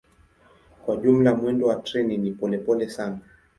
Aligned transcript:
Kwa 0.85 0.97
jumla 0.97 1.35
mwendo 1.35 1.67
wa 1.67 1.75
treni 1.75 2.17
ni 2.17 2.31
polepole 2.31 2.89
sana. 2.89 3.17